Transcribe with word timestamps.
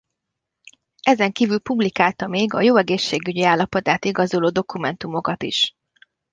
Ezen 1.01 1.31
kívül 1.31 1.59
publikálta 1.59 2.27
még 2.27 2.53
a 2.53 2.61
jó 2.61 2.75
egészségügyi 2.75 3.43
állapotát 3.43 4.05
igazoló 4.05 4.49
dokumentumokat 4.49 5.43
is. 5.43 5.73